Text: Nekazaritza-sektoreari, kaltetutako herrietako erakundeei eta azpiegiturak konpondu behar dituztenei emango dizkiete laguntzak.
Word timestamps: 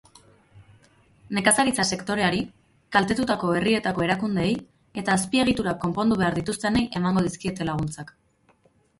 Nekazaritza-sektoreari, 1.39 2.39
kaltetutako 2.95 3.49
herrietako 3.57 4.05
erakundeei 4.05 4.55
eta 5.01 5.17
azpiegiturak 5.17 5.77
konpondu 5.83 6.17
behar 6.23 6.39
dituztenei 6.39 6.83
emango 7.01 7.23
dizkiete 7.27 7.69
laguntzak. 7.69 8.11